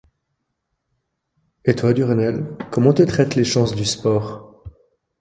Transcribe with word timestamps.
Et 1.63 1.75
toi, 1.75 1.93
Dureynel, 1.93 2.57
comment 2.71 2.91
te 2.91 3.03
traitent 3.03 3.35
les 3.35 3.43
chances 3.43 3.75
du 3.75 3.85
sport? 3.85 4.63